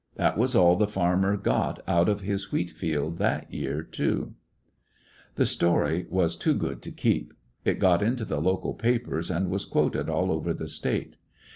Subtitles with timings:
[0.15, 4.33] That was all the farmer got out of his wheat field that year, too.
[4.33, 7.35] Quotations on The story was too good to keep.
[7.63, 11.17] It got '^"^"^ into the local papers, and was quoted all over the State.